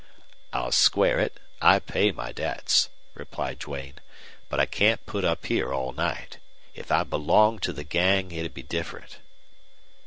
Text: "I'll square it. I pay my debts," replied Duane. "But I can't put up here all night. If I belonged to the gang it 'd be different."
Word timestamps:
"I'll 0.51 0.71
square 0.71 1.19
it. 1.19 1.39
I 1.61 1.77
pay 1.77 2.11
my 2.11 2.31
debts," 2.31 2.89
replied 3.13 3.59
Duane. 3.59 3.99
"But 4.49 4.59
I 4.59 4.65
can't 4.65 5.05
put 5.05 5.23
up 5.23 5.45
here 5.45 5.71
all 5.71 5.91
night. 5.93 6.39
If 6.73 6.91
I 6.91 7.03
belonged 7.03 7.61
to 7.61 7.71
the 7.71 7.83
gang 7.83 8.31
it 8.31 8.41
'd 8.47 8.53
be 8.55 8.63
different." 8.63 9.19